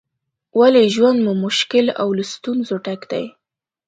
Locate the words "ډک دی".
2.85-3.25